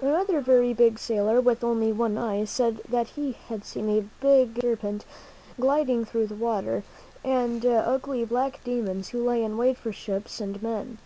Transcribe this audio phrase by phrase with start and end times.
[0.00, 4.60] Another very big sailor, with only one eye, said that he had seen a big
[4.60, 5.04] serpent
[5.58, 6.84] gliding through the water,
[7.24, 10.98] and ugly black demons who lay in wait for ships and men.